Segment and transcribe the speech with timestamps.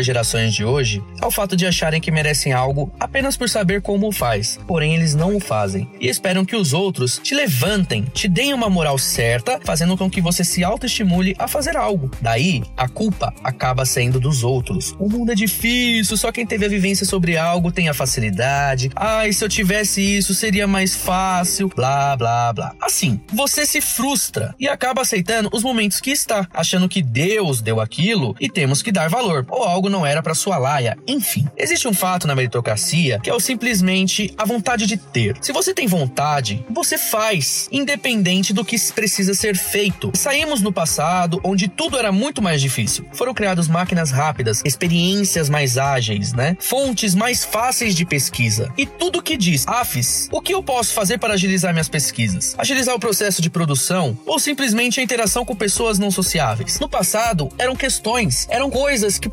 [0.01, 3.83] Das gerações de hoje é o fato de acharem que merecem algo apenas por saber
[3.83, 8.05] como o faz, porém eles não o fazem e esperam que os outros te levantem,
[8.15, 12.11] te deem uma moral certa, fazendo com que você se autoestimule a fazer algo.
[12.23, 14.95] Daí, a culpa acaba sendo dos outros.
[14.99, 18.91] O mundo é difícil, só quem teve a vivência sobre algo tem a facilidade.
[18.97, 22.73] Ai, se eu tivesse isso seria mais fácil, blá blá blá.
[22.81, 27.81] Assim, você se frustra e acaba aceitando os momentos que está, achando que Deus deu
[27.81, 30.97] aquilo e temos que dar valor ou algo não era para sua laia.
[31.07, 35.37] Enfim, existe um fato na meritocracia que é o simplesmente a vontade de ter.
[35.41, 40.11] Se você tem vontade, você faz, independente do que precisa ser feito.
[40.15, 43.05] Saímos no passado onde tudo era muito mais difícil.
[43.13, 46.57] Foram criadas máquinas rápidas, experiências mais ágeis, né?
[46.61, 48.73] Fontes mais fáceis de pesquisa.
[48.77, 52.55] E tudo que diz, AFIS, o que eu posso fazer para agilizar minhas pesquisas?
[52.57, 56.79] Agilizar o processo de produção ou simplesmente a interação com pessoas não sociáveis?
[56.79, 59.29] No passado, eram questões, eram coisas que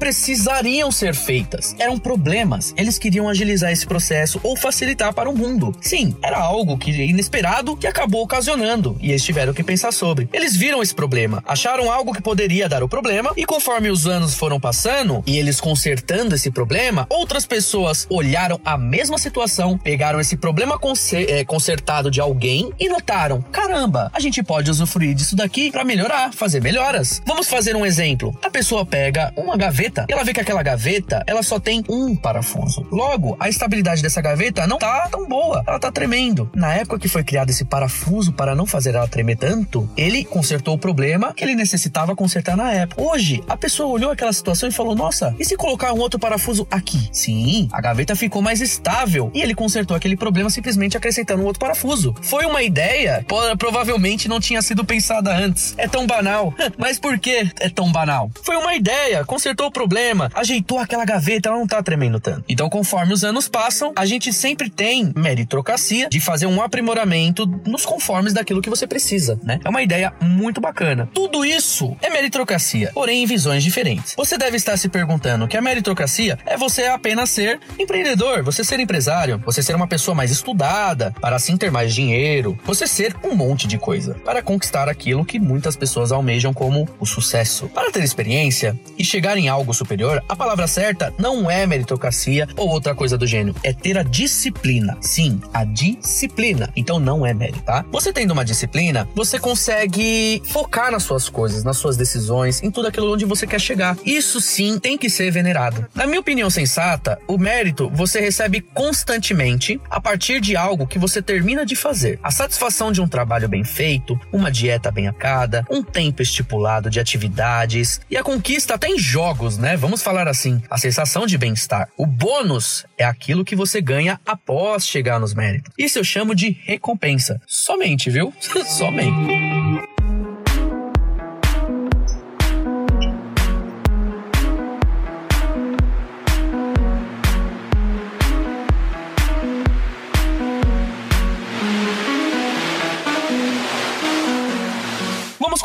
[0.47, 1.75] precisariam ser feitas.
[1.78, 2.74] Eram problemas.
[2.78, 5.75] Eles queriam agilizar esse processo ou facilitar para o mundo.
[5.81, 10.30] Sim, era algo que inesperado que acabou ocasionando e eles tiveram que pensar sobre.
[10.31, 14.35] Eles viram esse problema, acharam algo que poderia dar o problema e conforme os anos
[14.35, 20.38] foram passando e eles consertando esse problema, outras pessoas olharam a mesma situação, pegaram esse
[20.38, 20.79] problema
[21.28, 26.31] é, consertado de alguém e notaram: caramba, a gente pode usufruir disso daqui para melhorar,
[26.31, 27.22] fazer melhoras.
[27.25, 28.38] Vamos fazer um exemplo.
[28.41, 32.85] A pessoa pega uma gaveta ela vê que aquela gaveta ela só tem um parafuso.
[32.91, 36.47] Logo, a estabilidade dessa gaveta não tá tão boa, ela tá tremendo.
[36.53, 40.75] Na época que foi criado esse parafuso para não fazer ela tremer tanto, ele consertou
[40.75, 43.01] o problema que ele necessitava consertar na época.
[43.01, 46.67] Hoje, a pessoa olhou aquela situação e falou: Nossa, e se colocar um outro parafuso
[46.69, 47.09] aqui?
[47.11, 51.59] Sim, a gaveta ficou mais estável e ele consertou aquele problema simplesmente acrescentando um outro
[51.59, 52.13] parafuso.
[52.22, 53.25] Foi uma ideia,
[53.57, 55.73] provavelmente não tinha sido pensada antes.
[55.79, 56.53] É tão banal.
[56.78, 58.29] Mas por que é tão banal?
[58.43, 62.44] Foi uma ideia, consertou o problema ajeitou aquela gaveta, ela não tá tremendo tanto.
[62.47, 67.85] Então, conforme os anos passam, a gente sempre tem meritocracia de fazer um aprimoramento nos
[67.85, 69.59] conformes daquilo que você precisa, né?
[69.64, 71.09] É uma ideia muito bacana.
[71.14, 74.14] Tudo isso é meritocracia, porém em visões diferentes.
[74.16, 78.79] Você deve estar se perguntando que a meritocracia é você apenas ser empreendedor, você ser
[78.79, 83.35] empresário, você ser uma pessoa mais estudada, para assim ter mais dinheiro, você ser um
[83.35, 87.70] monte de coisa, para conquistar aquilo que muitas pessoas almejam como o sucesso.
[87.70, 92.69] Para ter experiência e chegar em algo superior, a palavra certa não é meritocracia ou
[92.69, 94.97] outra coisa do gênero, é ter a disciplina.
[95.01, 96.69] Sim, a disciplina.
[96.75, 97.85] Então não é mérito, tá?
[97.91, 102.87] Você tendo uma disciplina, você consegue focar nas suas coisas, nas suas decisões, em tudo
[102.87, 103.97] aquilo onde você quer chegar.
[104.05, 105.85] Isso sim tem que ser venerado.
[105.93, 111.21] Na minha opinião sensata, o mérito você recebe constantemente a partir de algo que você
[111.21, 112.19] termina de fazer.
[112.23, 116.99] A satisfação de um trabalho bem feito, uma dieta bem acada, um tempo estipulado de
[116.99, 119.75] atividades e a conquista até em jogos, né?
[119.75, 121.90] Vamos falar assim, a sensação de bem-estar.
[121.97, 125.73] O bônus é aquilo que você ganha após chegar nos méritos.
[125.78, 127.41] Isso eu chamo de recompensa.
[127.47, 128.34] Somente, viu?
[128.67, 129.56] Somente.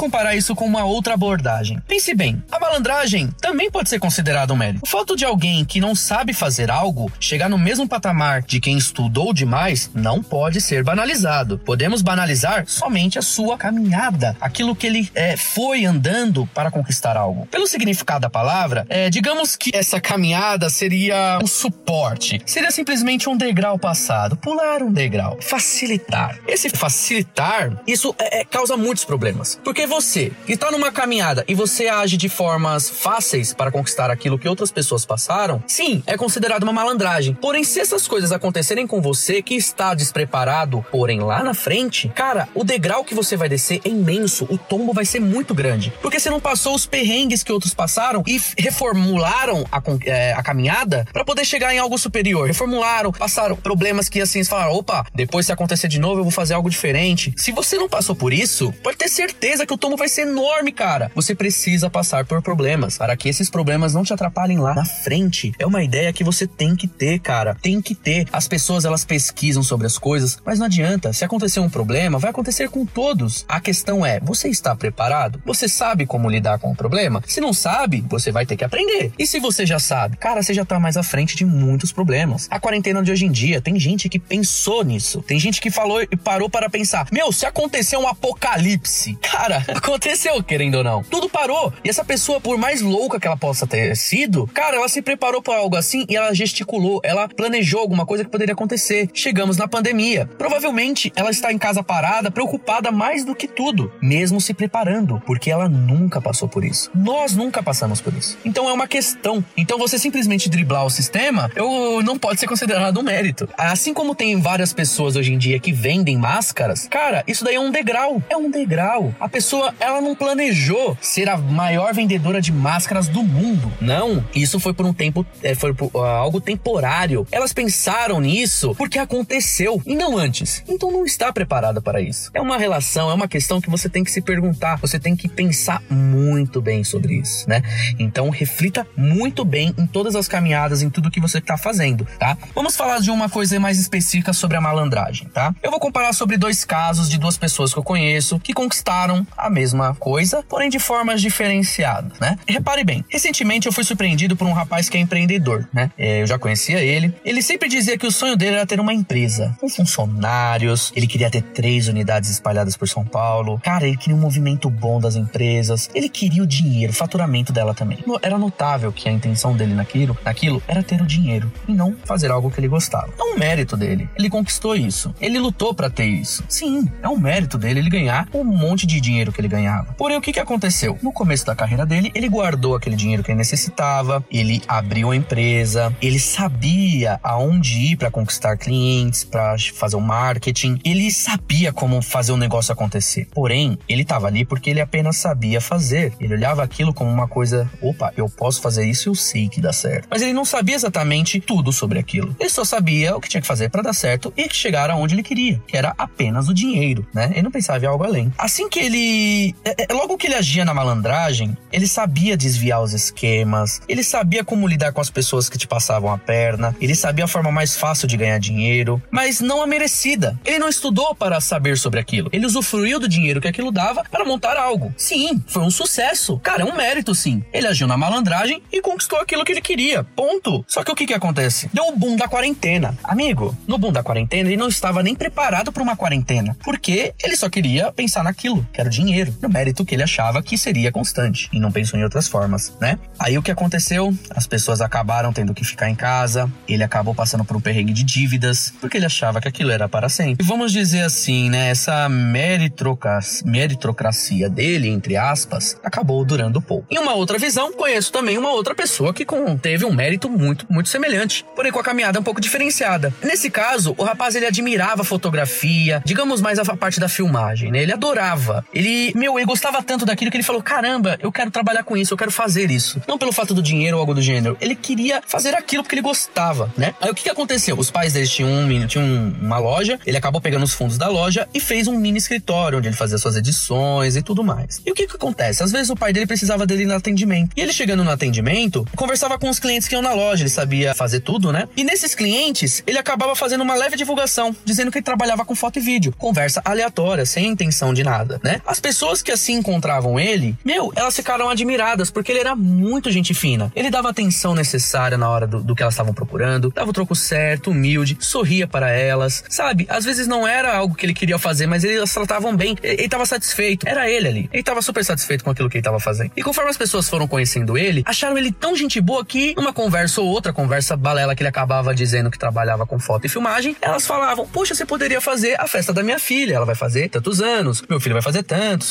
[0.03, 1.81] Comparar isso com uma outra abordagem.
[1.87, 4.81] Pense bem, a malandragem também pode ser considerada um mérito.
[4.83, 8.77] O fato de alguém que não sabe fazer algo chegar no mesmo patamar de quem
[8.77, 11.57] estudou demais não pode ser banalizado.
[11.57, 17.47] Podemos banalizar somente a sua caminhada, aquilo que ele é, foi andando para conquistar algo.
[17.47, 23.37] Pelo significado da palavra, é, digamos que essa caminhada seria um suporte, seria simplesmente um
[23.37, 26.41] degrau passado, pular um degrau, facilitar.
[26.49, 31.55] Esse facilitar, isso é, é causa muitos problemas, porque você que está numa caminhada e
[31.55, 36.63] você age de formas fáceis para conquistar aquilo que outras pessoas passaram, sim, é considerado
[36.63, 37.35] uma malandragem.
[37.35, 42.49] Porém, se essas coisas acontecerem com você que está despreparado, porém lá na frente, cara,
[42.55, 45.93] o degrau que você vai descer é imenso, o tombo vai ser muito grande.
[46.01, 51.07] Porque você não passou os perrengues que outros passaram e reformularam a, é, a caminhada
[51.13, 52.47] para poder chegar em algo superior.
[52.47, 56.55] Reformularam, passaram problemas que assim, falaram: opa, depois se acontecer de novo eu vou fazer
[56.55, 57.35] algo diferente.
[57.37, 60.71] Se você não passou por isso, pode ter certeza que o tombo vai ser enorme,
[60.71, 61.11] cara.
[61.13, 65.53] Você precisa passar por problemas para que esses problemas não te atrapalhem lá na frente.
[65.59, 67.57] É uma ideia que você tem que ter, cara.
[67.61, 68.29] Tem que ter.
[68.33, 71.13] As pessoas elas pesquisam sobre as coisas, mas não adianta.
[71.13, 73.45] Se acontecer um problema, vai acontecer com todos.
[73.49, 75.43] A questão é: você está preparado?
[75.45, 77.21] Você sabe como lidar com o problema?
[77.27, 79.13] Se não sabe, você vai ter que aprender.
[79.19, 82.47] E se você já sabe, cara, você já tá mais à frente de muitos problemas.
[82.49, 85.23] A quarentena de hoje em dia, tem gente que pensou nisso.
[85.23, 90.43] Tem gente que falou e parou para pensar: meu, se acontecer um apocalipse, cara, aconteceu,
[90.43, 91.03] querendo ou não.
[91.03, 91.73] Tudo parou.
[91.85, 95.43] E essa pessoa, por mais louca que ela possa ter sido, cara, ela se preparou
[95.43, 99.09] para algo assim e ela gesticulou, ela planejou alguma coisa que poderia acontecer.
[99.13, 100.29] Chegamos na pandemia.
[100.39, 105.51] Provavelmente ela está em casa parada, preocupada mais do que tudo, mesmo se preparando, porque
[105.51, 106.91] ela nunca passou por isso.
[106.95, 108.39] Nós nunca passamos por isso.
[108.45, 109.45] Então é uma questão.
[109.57, 113.49] Então você simplesmente driblar o sistema, eu não pode ser considerado um mérito.
[113.57, 117.61] Assim como tem várias pessoas hoje em dia que vendem máscaras, cara, isso daí é
[117.61, 118.23] um degrau.
[118.29, 119.15] É um degrau.
[119.21, 123.73] A pessoa pessoa, ela não planejou ser a maior vendedora de máscaras do mundo.
[123.81, 127.27] Não, isso foi por um tempo, é, foi por, uh, algo temporário.
[127.31, 130.65] Elas pensaram nisso porque aconteceu e não antes.
[130.69, 132.31] Então não está preparada para isso.
[132.35, 134.77] É uma relação, é uma questão que você tem que se perguntar.
[134.77, 137.63] Você tem que pensar muito bem sobre isso, né?
[137.99, 142.37] Então reflita muito bem em todas as caminhadas, em tudo que você está fazendo, tá?
[142.55, 145.55] Vamos falar de uma coisa mais específica sobre a malandragem, tá?
[145.63, 149.51] Eu vou comparar sobre dois casos de duas pessoas que eu conheço que conquistaram a
[149.53, 152.39] mesma coisa, porém de formas diferenciadas, né?
[152.49, 155.91] Repare bem, recentemente eu fui surpreendido por um rapaz que é empreendedor, né?
[155.97, 157.15] É, eu já conhecia ele.
[157.25, 161.31] Ele sempre dizia que o sonho dele era ter uma empresa com funcionários, ele queria
[161.31, 163.61] ter três unidades espalhadas por São Paulo.
[163.63, 167.75] Cara, ele queria um movimento bom das empresas, ele queria o dinheiro, o faturamento dela
[167.75, 167.99] também.
[168.23, 172.31] Era notável que a intenção dele naquilo, naquilo era ter o dinheiro e não fazer
[172.31, 173.13] algo que ele gostava.
[173.19, 174.09] É um mérito dele.
[174.17, 175.15] Ele conquistou isso.
[175.21, 176.43] Ele lutou para ter isso.
[176.49, 179.93] Sim, é um mérito dele ele ganhar um monte de dinheiro que ele ganhava.
[179.95, 180.99] Porém, o que, que aconteceu?
[181.03, 185.17] No começo da carreira dele, ele guardou aquele dinheiro que ele necessitava, ele abriu a
[185.17, 192.01] empresa, ele sabia aonde ir para conquistar clientes, para fazer o marketing, ele sabia como
[192.01, 193.29] fazer o negócio acontecer.
[193.33, 196.13] Porém, ele estava ali porque ele apenas sabia fazer.
[196.21, 199.73] Ele olhava aquilo como uma coisa, opa, eu posso fazer isso, eu sei que dá
[199.73, 200.09] certo.
[200.11, 202.35] Mas ele não sabia exatamente tudo sobre aquilo.
[202.39, 205.23] Ele só sabia o que tinha que fazer para dar certo e chegar aonde ele
[205.23, 207.31] queria, que era apenas o dinheiro, né?
[207.33, 208.33] Ele não pensava em algo além.
[208.39, 209.22] Assim que ele
[209.65, 214.45] é, é, logo que ele agia na malandragem, ele sabia desviar os esquemas, ele sabia
[214.45, 217.77] como lidar com as pessoas que te passavam a perna, ele sabia a forma mais
[217.77, 220.39] fácil de ganhar dinheiro, mas não a merecida.
[220.45, 222.29] Ele não estudou para saber sobre aquilo.
[222.33, 224.93] Ele usufruiu do dinheiro que aquilo dava para montar algo.
[224.97, 226.39] Sim, foi um sucesso.
[226.41, 227.43] Cara, é um mérito sim.
[227.53, 230.05] Ele agiu na malandragem e conquistou aquilo que ele queria.
[230.05, 230.65] Ponto.
[230.67, 231.71] Só que o que que acontece?
[231.73, 232.97] Deu o boom da quarentena.
[233.05, 237.37] Amigo, no boom da quarentena ele não estava nem preparado para uma quarentena, porque ele
[237.37, 240.57] só queria pensar naquilo, que era o dinheiro dinheiro, no mérito que ele achava que
[240.57, 242.99] seria constante e não pensou em outras formas, né?
[243.19, 244.15] Aí o que aconteceu?
[244.31, 248.03] As pessoas acabaram tendo que ficar em casa, ele acabou passando por um perrengue de
[248.03, 250.45] dívidas, porque ele achava que aquilo era para sempre.
[250.45, 251.71] E vamos dizer assim, né?
[251.71, 256.87] Essa meritocracia dele, entre aspas, acabou durando pouco.
[256.91, 259.27] Em uma outra visão, conheço também uma outra pessoa que
[259.61, 263.13] teve um mérito muito, muito semelhante, porém com a caminhada um pouco diferenciada.
[263.23, 267.83] Nesse caso, o rapaz ele admirava fotografia, digamos mais a parte da filmagem, né?
[267.83, 268.65] Ele adorava.
[268.73, 272.13] Ele, meu, ele gostava tanto daquilo que ele falou: caramba, eu quero trabalhar com isso,
[272.13, 273.01] eu quero fazer isso.
[273.09, 274.57] Não pelo fato do dinheiro ou algo do gênero.
[274.61, 276.95] Ele queria fazer aquilo porque ele gostava, né?
[277.01, 277.79] Aí o que, que aconteceu?
[277.79, 281.49] Os pais deles tinham, um, tinham uma loja, ele acabou pegando os fundos da loja
[281.53, 284.81] e fez um mini escritório onde ele fazia suas edições e tudo mais.
[284.85, 285.63] E o que, que acontece?
[285.63, 287.51] Às vezes o pai dele precisava dele no atendimento.
[287.57, 290.95] E ele chegando no atendimento, conversava com os clientes que iam na loja, ele sabia
[290.95, 291.69] fazer tudo, né?
[291.77, 295.79] E nesses clientes, ele acabava fazendo uma leve divulgação, dizendo que ele trabalhava com foto
[295.79, 296.15] e vídeo.
[296.19, 298.61] Conversa aleatória, sem intenção de nada, né?
[298.67, 298.92] As pessoas
[299.23, 303.73] que assim encontravam ele, meu, elas ficaram admiradas, porque ele era muito gente fina.
[303.75, 307.15] Ele dava atenção necessária na hora do, do que elas estavam procurando, dava o troco
[307.15, 309.87] certo, humilde, sorria para elas, sabe?
[309.89, 313.27] Às vezes não era algo que ele queria fazer, mas eles tratavam bem, ele estava
[313.27, 313.87] satisfeito.
[313.87, 314.49] Era ele ali.
[314.53, 316.31] Ele estava super satisfeito com aquilo que ele estava fazendo.
[316.37, 320.21] E conforme as pessoas foram conhecendo ele, acharam ele tão gente boa que, numa conversa
[320.21, 324.07] ou outra conversa balela que ele acabava dizendo que trabalhava com foto e filmagem, elas
[324.07, 326.55] falavam: Poxa, você poderia fazer a festa da minha filha.
[326.55, 328.43] Ela vai fazer tantos anos, meu filho vai fazer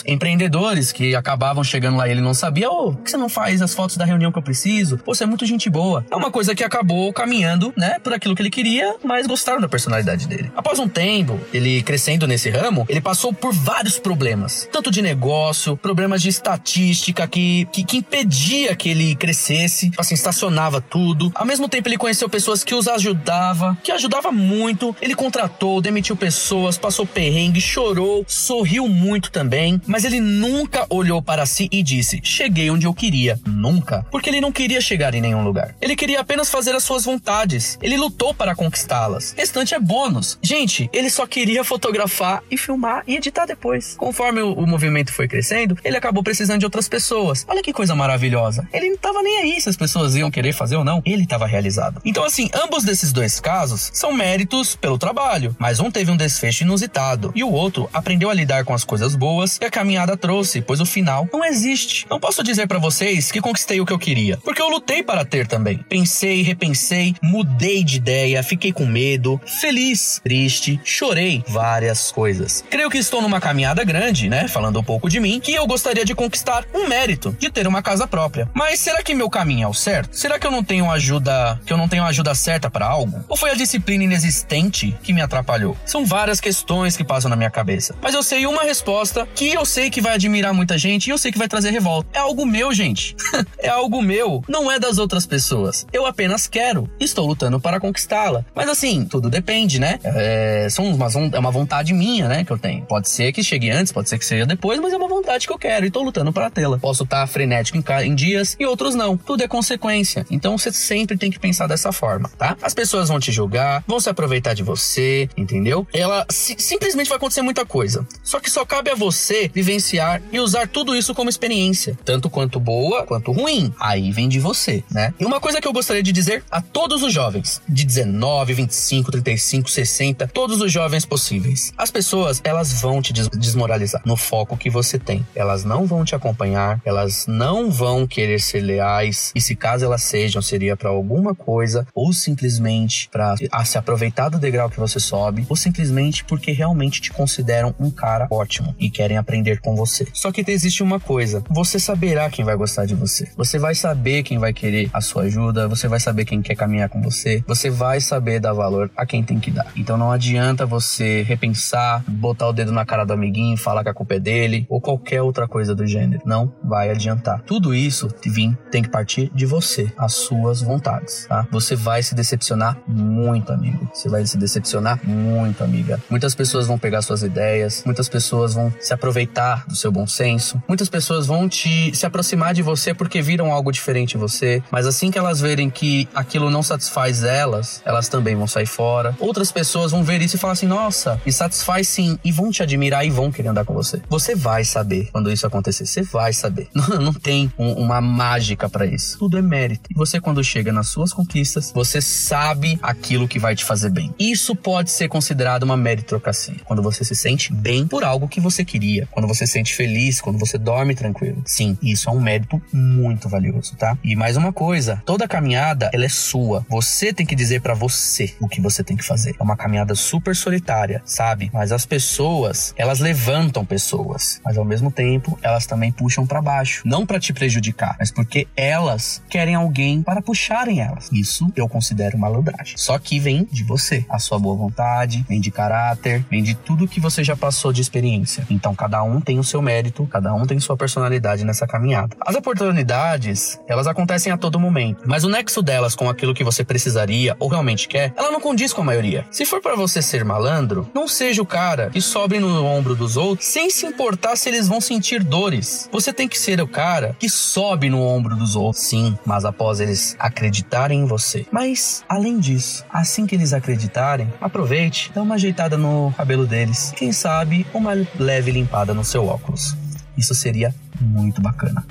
[0.06, 3.30] Empreendedores que acabavam chegando lá e ele não sabia: Ô, oh, por que você não
[3.30, 4.98] faz as fotos da reunião que eu preciso?
[4.98, 6.06] Pô, você é muito gente boa.
[6.10, 9.68] É uma coisa que acabou caminhando, né, por aquilo que ele queria, mas gostaram da
[9.68, 10.52] personalidade dele.
[10.56, 15.76] Após um tempo, ele crescendo nesse ramo, ele passou por vários problemas, tanto de negócio,
[15.76, 21.32] problemas de estatística que, que, que impedia que ele crescesse, assim, estacionava tudo.
[21.36, 24.96] Ao mesmo tempo, ele conheceu pessoas que os ajudava, que ajudava muito.
[25.02, 31.46] Ele contratou, demitiu pessoas, passou perrengue, chorou, sorriu muito também, mas ele nunca olhou para
[31.46, 33.40] si e disse: "Cheguei onde eu queria".
[33.46, 35.76] Nunca, porque ele não queria chegar em nenhum lugar.
[35.82, 37.78] Ele queria apenas fazer as suas vontades.
[37.82, 39.34] Ele lutou para conquistá-las.
[39.38, 40.38] Restante é bônus.
[40.42, 43.96] Gente, ele só queria fotografar e filmar e editar depois.
[43.98, 47.46] Conforme o, o movimento foi crescendo, ele acabou precisando de outras pessoas.
[47.48, 48.68] Olha que coisa maravilhosa.
[48.74, 51.02] Ele não tava nem aí se as pessoas iam querer fazer ou não.
[51.06, 52.02] Ele estava realizado.
[52.06, 56.64] Então, assim, ambos desses dois casos são méritos pelo trabalho, mas um teve um desfecho
[56.64, 60.62] inusitado e o outro aprendeu a lidar com as coisas boas que a caminhada trouxe,
[60.62, 62.06] pois o final não existe.
[62.10, 65.24] Não posso dizer para vocês que conquistei o que eu queria, porque eu lutei para
[65.24, 65.78] ter também.
[65.78, 72.66] Pensei, repensei, mudei de ideia, fiquei com medo, feliz, triste, chorei, várias coisas.
[72.70, 74.50] Creio que estou numa caminhada grande, né?
[74.50, 77.82] Falando um pouco de mim, que eu gostaria de conquistar um mérito de ter uma
[77.82, 78.50] casa própria.
[78.54, 80.18] Mas será que meu caminho é o certo?
[80.18, 83.24] Será que eu não tenho ajuda, que eu não tenho ajuda certa para algo?
[83.30, 85.78] Ou foi a disciplina inexistente que me atrapalhou?
[85.86, 87.96] São várias questões que passam na minha cabeça.
[88.02, 91.18] Mas eu sei uma resposta que eu sei que vai admirar muita gente e eu
[91.18, 92.10] sei que vai trazer revolta.
[92.14, 93.16] É algo meu, gente.
[93.60, 95.86] é algo meu, não é das outras pessoas.
[95.92, 96.90] Eu apenas quero.
[97.00, 98.46] Estou lutando para conquistá-la.
[98.56, 100.00] Mas assim, tudo depende, né?
[100.04, 102.44] É, são uma, é uma vontade minha, né?
[102.44, 102.86] Que eu tenho.
[102.86, 105.54] Pode ser que chegue antes, pode ser que seja depois, mas é uma vontade que
[105.54, 106.80] eu quero e estou lutando para tê-la.
[106.80, 109.18] Posso estar frenético em, em dias e outros não.
[109.18, 110.26] Tudo é consequência.
[110.30, 112.58] Então você sempre tem que pensar dessa forma, tá?
[112.62, 115.88] As pessoas vão te julgar, vão se aproveitar de você, entendeu?
[115.94, 118.06] Ela si, simplesmente vai acontecer muita coisa.
[118.24, 122.60] Só que só cabe a você vivenciar e usar tudo isso como experiência, tanto quanto
[122.60, 123.74] boa quanto ruim.
[123.80, 125.14] Aí vem de você, né?
[125.20, 129.12] E uma coisa que eu gostaria de dizer a todos os jovens, de 19, 25,
[129.12, 131.74] 35, 60, todos os jovens possíveis.
[131.78, 135.26] As pessoas, elas vão te desmoralizar no foco que você tem.
[135.36, 140.04] Elas não vão te acompanhar, elas não vão querer ser leais, e se caso elas
[140.04, 145.46] sejam, seria para alguma coisa ou simplesmente para se aproveitar do degrau que você sobe,
[145.50, 149.31] ou simplesmente porque realmente te consideram um cara ótimo e querem aprender
[149.62, 150.08] com você.
[150.14, 153.28] Só que existe uma coisa, você saberá quem vai gostar de você.
[153.38, 156.90] Você vai saber quem vai querer a sua ajuda, você vai saber quem quer caminhar
[156.90, 159.72] com você, você vai saber dar valor a quem tem que dar.
[159.76, 163.94] Então não adianta você repensar, botar o dedo na cara do amiguinho, falar que a
[163.94, 166.22] culpa é dele ou qualquer outra coisa do gênero.
[166.26, 167.42] Não vai adiantar.
[167.44, 171.48] Tudo isso vim, tem que partir de você, as suas vontades, tá?
[171.52, 173.90] Você vai se decepcionar muito, amigo.
[173.94, 176.02] Você vai se decepcionar muito, amiga.
[176.10, 179.21] Muitas pessoas vão pegar suas ideias, muitas pessoas vão se aproveitar
[179.68, 183.72] do seu bom senso, muitas pessoas vão te se aproximar de você porque viram algo
[183.72, 188.36] diferente em você, mas assim que elas verem que aquilo não satisfaz elas, elas também
[188.36, 189.16] vão sair fora.
[189.20, 192.64] Outras pessoas vão ver isso e falar assim: "Nossa, me satisfaz sim", e vão te
[192.64, 194.02] admirar e vão querer andar com você.
[194.10, 196.68] Você vai saber quando isso acontecer, você vai saber.
[196.82, 199.20] Não, não tem um, uma mágica para isso.
[199.20, 199.90] Tudo é mérito.
[199.90, 204.14] E você quando chega nas suas conquistas, você sabe aquilo que vai te fazer bem.
[204.20, 208.66] Isso pode ser considerado uma meritocracia, quando você se sente bem por algo que você
[208.66, 209.08] queria.
[209.12, 211.42] Quando você se sente feliz, quando você dorme tranquilo.
[211.46, 213.98] Sim, isso é um mérito muito valioso, tá?
[214.04, 216.66] E mais uma coisa, toda caminhada, ela é sua.
[216.70, 219.36] Você tem que dizer para você o que você tem que fazer.
[219.40, 221.52] É uma caminhada super solitária, sabe?
[221.54, 226.82] Mas as pessoas, elas levantam pessoas, mas ao mesmo tempo, elas também puxam para baixo,
[226.86, 231.10] não para te prejudicar, mas porque elas querem alguém para puxarem elas.
[231.12, 232.78] Isso eu considero malandragem.
[232.78, 236.88] Só que vem de você, a sua boa vontade, vem de caráter, vem de tudo
[236.88, 238.46] que você já passou de experiência.
[238.50, 242.16] Então cada um tem o seu mérito, cada um tem sua personalidade nessa caminhada.
[242.26, 246.64] As oportunidades, elas acontecem a todo momento, mas o nexo delas com aquilo que você
[246.64, 249.26] precisaria ou realmente quer, ela não condiz com a maioria.
[249.32, 253.18] Se for para você ser malandro, não seja o cara que sobe no ombro dos
[253.18, 255.90] outros sem se importar se eles vão sentir dores.
[255.92, 259.80] Você tem que ser o cara que sobe no ombro dos outros, sim, mas após
[259.80, 261.46] eles acreditarem em você.
[261.52, 266.94] Mas, além disso, assim que eles acreditarem, aproveite, dá uma ajeitada no cabelo deles.
[266.96, 269.76] Quem sabe uma leve limpada no seu óculos.
[270.18, 271.86] Isso seria muito bacana.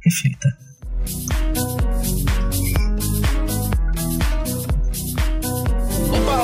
[0.00, 0.56] Reflita.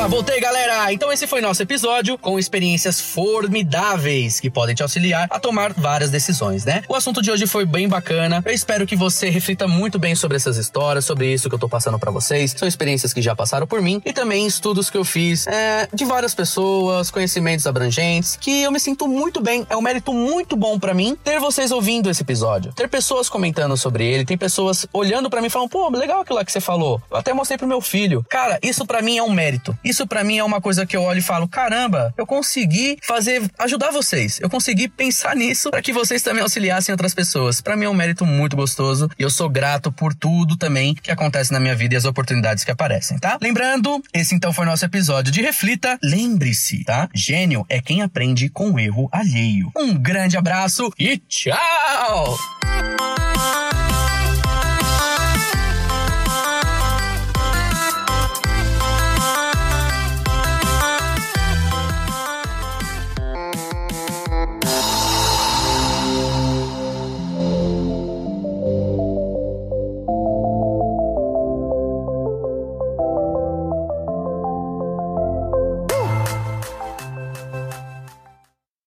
[0.09, 0.91] Voltei, galera!
[0.93, 6.11] Então esse foi nosso episódio com experiências formidáveis que podem te auxiliar a tomar várias
[6.11, 6.83] decisões, né?
[6.89, 8.43] O assunto de hoje foi bem bacana.
[8.45, 11.69] Eu espero que você reflita muito bem sobre essas histórias, sobre isso que eu tô
[11.69, 12.55] passando para vocês.
[12.57, 16.05] São experiências que já passaram por mim e também estudos que eu fiz é, de
[16.07, 19.67] várias pessoas, conhecimentos abrangentes, que eu me sinto muito bem.
[19.69, 22.73] É um mérito muito bom para mim ter vocês ouvindo esse episódio.
[22.73, 26.39] Ter pessoas comentando sobre ele, tem pessoas olhando para mim e falando, pô, legal aquilo
[26.39, 27.01] lá que você falou.
[27.11, 28.25] Eu até mostrei pro meu filho.
[28.29, 29.77] Cara, isso para mim é um mérito.
[29.85, 32.99] Isso isso para mim é uma coisa que eu olho e falo: caramba, eu consegui
[33.03, 34.39] fazer, ajudar vocês.
[34.41, 37.61] Eu consegui pensar nisso para que vocês também auxiliassem outras pessoas.
[37.61, 41.11] Para mim é um mérito muito gostoso e eu sou grato por tudo também que
[41.11, 43.39] acontece na minha vida e as oportunidades que aparecem, tá?
[43.41, 45.99] Lembrando, esse então foi nosso episódio de Reflita.
[46.01, 47.09] Lembre-se, tá?
[47.13, 49.73] Gênio é quem aprende com o erro alheio.
[49.77, 52.58] Um grande abraço e tchau!